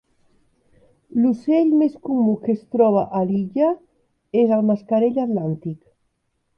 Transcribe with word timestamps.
L'ocell 1.17 1.69
més 1.83 1.99
comú 2.09 2.33
que 2.47 2.53
es 2.55 2.65
troba 2.77 3.05
a 3.21 3.23
l'illa 3.33 3.71
és 4.45 4.59
el 4.59 4.69
mascarell 4.75 5.25
atlàntic. 5.29 5.83